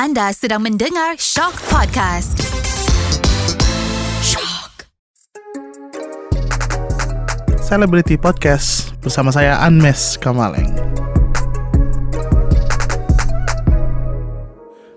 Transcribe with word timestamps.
Anda 0.00 0.32
sedang 0.32 0.64
mendengar 0.64 1.20
Shock 1.20 1.60
Podcast. 1.68 2.40
Shock. 4.24 4.88
Celebrity 7.60 8.16
Podcast 8.16 8.96
bersama 9.04 9.28
saya 9.28 9.60
Anmes 9.60 10.16
Kamaleng. 10.16 10.72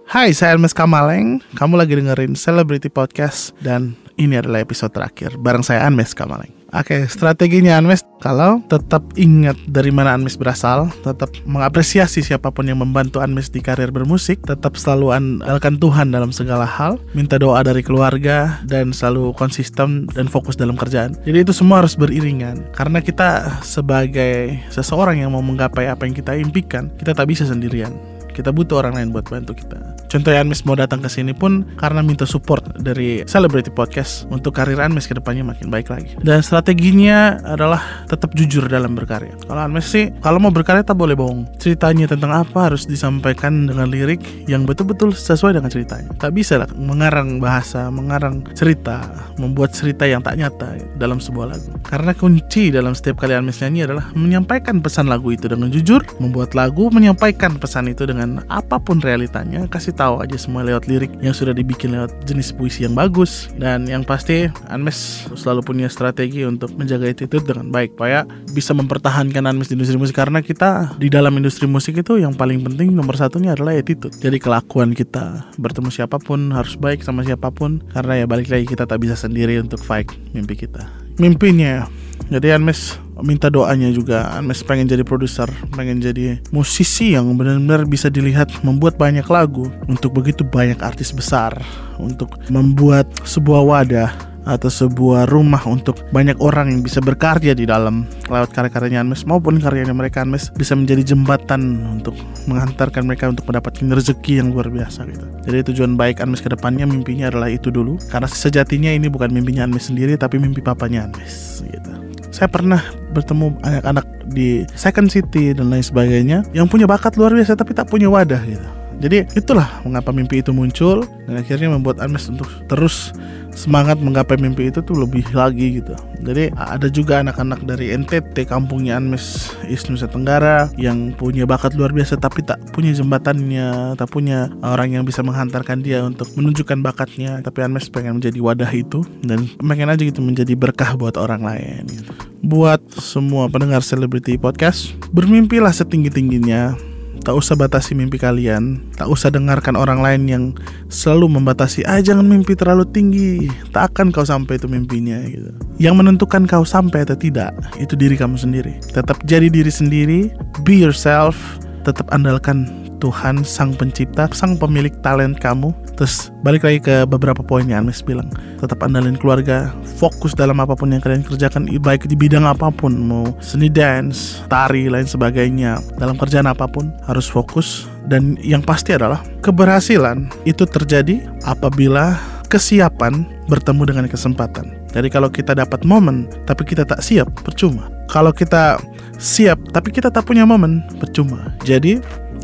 Hai, 0.07 0.31
saya 0.31 0.55
Anmes 0.55 0.71
Kamaleng. 0.71 1.43
Kamu 1.59 1.75
lagi 1.75 1.99
dengerin 1.99 2.39
Celebrity 2.39 2.87
Podcast 2.87 3.51
dan 3.59 3.99
ini 4.15 4.39
adalah 4.39 4.63
episode 4.63 4.95
terakhir 4.95 5.35
bareng 5.35 5.67
saya 5.67 5.83
Anmes 5.83 6.15
Kamaleng. 6.15 6.62
Oke, 6.73 7.05
strateginya 7.05 7.77
Anmes 7.77 8.01
kalau 8.17 8.57
tetap 8.65 9.05
ingat 9.13 9.53
dari 9.69 9.93
mana 9.93 10.17
Anmes 10.17 10.33
berasal, 10.33 10.89
tetap 11.05 11.29
mengapresiasi 11.45 12.25
siapa 12.25 12.49
pun 12.49 12.65
yang 12.65 12.81
membantu 12.81 13.21
Anmes 13.21 13.53
di 13.53 13.61
karir 13.61 13.93
bermusik, 13.93 14.41
tetap 14.41 14.73
selalu 14.73 15.13
andalkan 15.13 15.77
Tuhan 15.77 16.09
dalam 16.09 16.33
segala 16.33 16.65
hal, 16.65 16.97
minta 17.13 17.37
doa 17.37 17.61
dari 17.61 17.85
keluarga 17.85 18.57
dan 18.65 18.89
selalu 18.89 19.37
konsisten 19.37 20.09
dan 20.17 20.25
fokus 20.25 20.57
dalam 20.57 20.73
kerjaan. 20.73 21.13
Jadi 21.21 21.45
itu 21.45 21.53
semua 21.53 21.85
harus 21.85 21.93
beriringan 21.93 22.65
karena 22.73 23.05
kita 23.05 23.61
sebagai 23.61 24.57
seseorang 24.73 25.21
yang 25.21 25.29
mau 25.29 25.45
menggapai 25.45 25.85
apa 25.85 26.09
yang 26.09 26.17
kita 26.17 26.33
impikan, 26.33 26.89
kita 26.97 27.13
tak 27.13 27.29
bisa 27.29 27.45
sendirian. 27.45 27.93
Kita 28.33 28.49
butuh 28.49 28.81
orang 28.81 28.97
lain 28.97 29.09
buat 29.13 29.29
bantu 29.29 29.53
kita. 29.53 29.93
Contohnya 30.13 30.45
Anmes 30.45 30.61
mau 30.61 30.77
datang 30.77 31.01
ke 31.01 31.09
sini 31.09 31.33
pun 31.33 31.65
karena 31.73 32.05
minta 32.05 32.21
support 32.29 32.61
dari 32.77 33.25
Celebrity 33.25 33.73
Podcast 33.73 34.29
untuk 34.29 34.53
karir 34.53 34.77
Anmes 34.77 35.09
ke 35.09 35.17
depannya 35.17 35.41
makin 35.41 35.73
baik 35.73 35.89
lagi. 35.89 36.13
Dan 36.21 36.45
strateginya 36.45 37.41
adalah 37.41 38.05
tetap 38.05 38.37
jujur 38.37 38.69
dalam 38.69 38.93
berkarya. 38.93 39.33
Kalau 39.49 39.65
Anmes 39.65 39.89
sih, 39.89 40.13
kalau 40.21 40.37
mau 40.37 40.53
berkarya 40.53 40.85
tak 40.85 41.01
boleh 41.01 41.17
bohong. 41.17 41.49
Ceritanya 41.57 42.05
tentang 42.05 42.29
apa 42.29 42.69
harus 42.69 42.85
disampaikan 42.85 43.65
dengan 43.65 43.89
lirik 43.89 44.21
yang 44.45 44.69
betul-betul 44.69 45.17
sesuai 45.17 45.57
dengan 45.57 45.73
ceritanya. 45.73 46.13
Tak 46.21 46.29
bisa 46.37 46.61
lah 46.61 46.69
mengarang 46.77 47.41
bahasa, 47.41 47.89
mengarang 47.89 48.45
cerita, 48.53 49.01
membuat 49.41 49.73
cerita 49.73 50.05
yang 50.05 50.21
tak 50.21 50.37
nyata 50.37 50.77
dalam 51.01 51.17
sebuah 51.17 51.57
lagu. 51.57 51.73
Karena 51.89 52.13
kunci 52.13 52.69
dalam 52.69 52.93
setiap 52.93 53.25
kali 53.25 53.33
Anmes 53.33 53.57
nyanyi 53.65 53.89
adalah 53.89 54.13
menyampaikan 54.13 54.77
pesan 54.77 55.09
lagu 55.09 55.33
itu 55.33 55.49
dengan 55.49 55.73
jujur, 55.73 56.05
membuat 56.21 56.53
lagu, 56.53 56.93
menyampaikan 56.93 57.57
pesan 57.57 57.89
itu 57.89 58.05
dengan 58.05 58.22
apa 58.47 58.79
pun 58.81 58.99
realitanya 58.99 59.65
kasih 59.69 59.93
tahu 59.95 60.23
aja 60.23 60.37
semua 60.39 60.63
lewat 60.65 60.89
lirik 60.89 61.11
yang 61.19 61.35
sudah 61.35 61.51
dibikin 61.51 61.93
lewat 61.95 62.11
jenis 62.27 62.53
puisi 62.55 62.85
yang 62.87 62.95
bagus. 62.95 63.51
Dan 63.57 63.85
yang 63.85 64.03
pasti 64.07 64.49
Anmes 64.67 65.27
selalu 65.33 65.61
punya 65.63 65.87
strategi 65.91 66.43
untuk 66.47 66.73
menjaga 66.75 67.11
itu 67.11 67.25
dengan 67.27 67.69
baik 67.69 67.95
supaya 67.95 68.25
bisa 68.51 68.71
mempertahankan 68.73 69.43
Anmes 69.45 69.69
di 69.69 69.75
industri 69.75 69.97
musik. 69.99 70.15
Karena 70.15 70.39
kita 70.39 70.95
di 70.97 71.11
dalam 71.11 71.35
industri 71.35 71.65
musik 71.67 71.99
itu 71.99 72.21
yang 72.21 72.33
paling 72.33 72.63
penting 72.63 72.93
nomor 72.95 73.17
satunya 73.19 73.53
adalah 73.53 73.75
attitude. 73.75 74.15
Jadi 74.17 74.37
kelakuan 74.39 74.95
kita 74.95 75.45
bertemu 75.59 75.89
siapa 75.91 76.17
pun 76.21 76.53
harus 76.55 76.79
baik 76.79 77.03
sama 77.03 77.25
siapa 77.27 77.51
pun 77.51 77.83
karena 77.91 78.23
ya 78.23 78.25
balik 78.25 78.47
lagi 78.47 78.65
kita 78.69 78.87
tak 78.87 79.03
bisa 79.03 79.17
sendiri 79.19 79.59
untuk 79.59 79.81
fight 79.81 80.07
mimpi 80.31 80.55
kita. 80.55 80.87
Mimpinya. 81.19 81.85
Jadi 82.31 82.55
Anmes 82.55 83.02
minta 83.21 83.51
doanya 83.53 83.93
juga 83.93 84.33
Anmes 84.33 84.65
pengen 84.65 84.89
jadi 84.89 85.05
produser 85.05 85.45
pengen 85.77 86.01
jadi 86.01 86.41
musisi 86.49 87.13
yang 87.13 87.29
benar-benar 87.37 87.85
bisa 87.85 88.09
dilihat 88.09 88.49
membuat 88.65 88.97
banyak 88.97 89.27
lagu 89.29 89.69
untuk 89.85 90.17
begitu 90.17 90.41
banyak 90.41 90.81
artis 90.81 91.13
besar 91.13 91.53
untuk 92.01 92.41
membuat 92.49 93.05
sebuah 93.21 93.61
wadah 93.61 94.33
atau 94.43 94.67
sebuah 94.67 95.31
rumah 95.31 95.63
untuk 95.63 96.03
banyak 96.11 96.35
orang 96.43 96.71
yang 96.71 96.81
bisa 96.83 96.99
berkarya 96.99 97.55
di 97.55 97.63
dalam 97.63 98.03
lewat 98.27 98.51
karya-karyanya 98.51 99.03
Anmes 99.03 99.23
maupun 99.23 99.59
karyanya 99.59 99.95
mereka 99.95 100.27
Anmes 100.27 100.51
bisa 100.51 100.75
menjadi 100.75 101.15
jembatan 101.15 101.79
untuk 101.99 102.15
menghantarkan 102.51 103.07
mereka 103.07 103.31
untuk 103.31 103.47
mendapatkan 103.47 103.87
rezeki 103.87 104.43
yang 104.43 104.51
luar 104.51 104.67
biasa 104.67 105.07
gitu. 105.07 105.25
Jadi 105.47 105.57
tujuan 105.71 105.95
baik 105.95 106.19
Anmes 106.19 106.43
ke 106.43 106.51
depannya 106.51 106.83
mimpinya 106.83 107.31
adalah 107.31 107.47
itu 107.47 107.71
dulu 107.71 107.95
karena 108.11 108.27
sejatinya 108.27 108.91
ini 108.91 109.07
bukan 109.07 109.31
mimpinya 109.31 109.63
Anmes 109.63 109.87
sendiri 109.87 110.19
tapi 110.19 110.35
mimpi 110.43 110.59
papanya 110.59 111.07
Anmes 111.07 111.63
gitu. 111.63 111.92
Saya 112.33 112.49
pernah 112.49 112.81
bertemu 113.13 113.53
anak-anak 113.61 114.05
di 114.33 114.65
Second 114.73 115.13
City 115.13 115.53
dan 115.53 115.69
lain 115.69 115.85
sebagainya 115.85 116.41
yang 116.57 116.65
punya 116.65 116.89
bakat 116.89 117.13
luar 117.13 117.29
biasa 117.29 117.53
tapi 117.53 117.77
tak 117.77 117.93
punya 117.93 118.09
wadah 118.09 118.41
gitu. 118.41 118.65
Jadi 119.03 119.27
itulah 119.35 119.67
mengapa 119.83 120.15
mimpi 120.15 120.39
itu 120.39 120.55
muncul 120.55 121.03
dan 121.27 121.35
akhirnya 121.35 121.67
membuat 121.67 121.99
Anmes 121.99 122.31
untuk 122.31 122.47
terus 122.71 123.11
semangat 123.51 123.99
menggapai 123.99 124.39
mimpi 124.39 124.71
itu 124.71 124.79
tuh 124.79 124.95
lebih 124.95 125.27
lagi 125.35 125.83
gitu. 125.83 125.91
Jadi 126.23 126.55
ada 126.55 126.87
juga 126.87 127.19
anak-anak 127.19 127.67
dari 127.67 127.91
NTT 127.91 128.47
kampungnya 128.47 128.95
Anmes 128.95 129.51
East 129.67 129.91
Nusa 129.91 130.07
Tenggara 130.07 130.71
yang 130.79 131.11
punya 131.19 131.43
bakat 131.43 131.75
luar 131.75 131.91
biasa 131.91 132.15
tapi 132.15 132.47
tak 132.47 132.63
punya 132.71 132.95
jembatannya, 132.95 133.99
tak 133.99 134.07
punya 134.07 134.47
orang 134.63 134.95
yang 134.95 135.03
bisa 135.03 135.19
menghantarkan 135.19 135.83
dia 135.83 135.99
untuk 136.07 136.31
menunjukkan 136.39 136.79
bakatnya. 136.79 137.43
Tapi 137.43 137.59
Anmes 137.59 137.91
pengen 137.91 138.23
menjadi 138.23 138.39
wadah 138.39 138.71
itu 138.71 139.03
dan 139.19 139.51
pengen 139.59 139.91
aja 139.91 139.99
gitu 139.99 140.23
menjadi 140.23 140.55
berkah 140.55 140.95
buat 140.95 141.19
orang 141.19 141.43
lain 141.43 141.91
gitu. 141.91 142.32
Buat 142.43 142.83
semua 142.99 143.47
pendengar 143.47 143.79
Celebrity 143.87 144.35
Podcast, 144.35 144.91
bermimpilah 145.15 145.71
setinggi-tingginya. 145.71 146.75
Tak 147.23 147.39
usah 147.39 147.55
batasi 147.55 147.95
mimpi 147.95 148.19
kalian. 148.19 148.83
Tak 148.99 149.07
usah 149.07 149.31
dengarkan 149.31 149.79
orang 149.79 150.03
lain 150.03 150.27
yang 150.27 150.43
Selalu 150.91 151.39
membatasi 151.39 151.87
Ah 151.87 152.03
jangan 152.03 152.27
mimpi 152.27 152.51
terlalu 152.51 152.83
tinggi. 152.91 153.47
Tak 153.71 153.95
akan 153.95 154.11
kau 154.11 154.27
sampai 154.27 154.59
itu 154.59 154.67
mimpinya 154.67 155.23
gitu. 155.23 155.55
Yang 155.79 156.03
menentukan 156.03 156.43
kau 156.43 156.67
sampai 156.67 157.07
atau 157.07 157.15
tidak 157.15 157.55
Itu 157.79 157.95
diri 157.95 158.19
kamu 158.19 158.35
sendiri. 158.35 158.75
Tetap 158.91 159.23
jadi 159.23 159.47
diri 159.47 159.71
sendiri. 159.71 160.27
Be 160.67 160.75
yourself. 160.75 161.39
Tetap 161.87 162.11
andalkan 162.11 162.82
Tuhan 163.03 163.43
sang 163.43 163.75
pencipta, 163.75 164.31
sang 164.31 164.55
pemilik 164.55 164.95
talent 165.03 165.35
kamu. 165.43 165.75
Terus 165.99 166.31
balik 166.39 166.63
lagi 166.63 166.79
ke 166.79 167.03
beberapa 167.03 167.43
poin 167.43 167.67
yang 167.67 167.83
Anmes 167.83 167.99
bilang. 167.99 168.31
Tetap 168.63 168.79
andalin 168.79 169.19
keluarga, 169.19 169.75
fokus 169.99 170.31
dalam 170.31 170.63
apa 170.63 170.71
pun 170.79 170.95
yang 170.95 171.03
kalian 171.03 171.27
kerjakan, 171.27 171.67
baik 171.83 172.07
di 172.07 172.15
bidang 172.15 172.47
apa 172.47 172.71
pun, 172.71 172.95
mau 172.95 173.35
seni 173.43 173.67
dance, 173.67 174.39
tari, 174.47 174.87
lain 174.87 175.03
sebagainya. 175.03 175.83
Dalam 175.99 176.15
kerjaan 176.15 176.47
apa 176.47 176.63
pun 176.63 176.95
harus 177.03 177.27
fokus 177.27 177.91
dan 178.07 178.39
yang 178.39 178.63
pasti 178.63 178.95
adalah 178.95 179.19
keberhasilan 179.43 180.31
itu 180.47 180.63
terjadi 180.63 181.27
apabila 181.43 182.15
kesiapan 182.47 183.27
bertemu 183.49 183.83
dengan 183.89 184.05
kesempatan. 184.07 184.71
Jadi 184.93 185.09
kalau 185.09 185.27
kita 185.27 185.57
dapat 185.57 185.81
momen 185.83 186.29
tapi 186.47 186.63
kita 186.63 186.87
tak 186.87 187.03
siap, 187.03 187.27
percuma. 187.41 187.89
Kalau 188.07 188.29
kita 188.29 188.77
siap 189.17 189.57
tapi 189.73 189.89
kita 189.89 190.13
tak 190.13 190.29
punya 190.29 190.45
momen, 190.45 190.85
percuma. 191.01 191.51
Jadi 191.65 191.97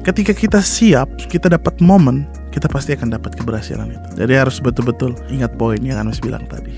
ketika 0.04 0.32
kita 0.32 0.60
siap, 0.64 1.08
kita 1.28 1.52
dapat 1.52 1.78
momen, 1.84 2.26
kita 2.50 2.72
pasti 2.72 2.96
akan 2.96 3.14
dapat 3.14 3.36
keberhasilan 3.36 3.92
itu. 3.92 4.10
Jadi 4.20 4.34
harus 4.36 4.58
betul-betul 4.64 5.16
ingat 5.30 5.54
poin 5.60 5.80
yang 5.80 6.02
Anus 6.02 6.24
bilang 6.24 6.44
tadi. 6.48 6.72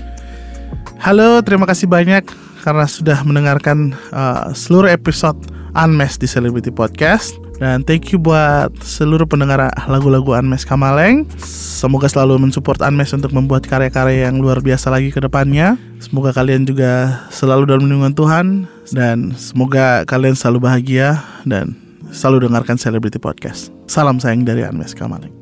Halo, 1.02 1.42
terima 1.42 1.66
kasih 1.66 1.90
banyak 1.90 2.26
karena 2.62 2.86
sudah 2.86 3.18
mendengarkan 3.26 3.90
uh, 4.14 4.54
seluruh 4.54 4.90
episode 4.90 5.38
Unmesh 5.74 6.20
di 6.20 6.30
Celebrity 6.30 6.70
Podcast. 6.70 7.34
Dan 7.62 7.86
thank 7.86 8.10
you 8.10 8.18
buat 8.18 8.74
seluruh 8.82 9.22
pendengar 9.22 9.70
lagu-lagu 9.86 10.34
Unmesh 10.34 10.66
Kamaleng. 10.66 11.26
Semoga 11.42 12.10
selalu 12.10 12.38
mensupport 12.42 12.78
Unmesh 12.86 13.14
untuk 13.14 13.30
membuat 13.34 13.66
karya-karya 13.66 14.30
yang 14.30 14.42
luar 14.42 14.58
biasa 14.58 14.90
lagi 14.90 15.14
ke 15.14 15.22
depannya. 15.22 15.78
Semoga 16.02 16.34
kalian 16.34 16.66
juga 16.66 17.22
selalu 17.30 17.70
dalam 17.70 17.86
lindungan 17.86 18.14
Tuhan. 18.14 18.46
Dan 18.90 19.34
semoga 19.38 20.02
kalian 20.06 20.34
selalu 20.34 20.58
bahagia 20.66 21.22
dan 21.46 21.81
selalu 22.12 22.46
dengarkan 22.46 22.76
Celebrity 22.76 23.18
Podcast. 23.18 23.72
Salam 23.88 24.20
sayang 24.20 24.44
dari 24.44 24.62
Unmesh 24.62 24.94
Kamaleng. 24.94 25.41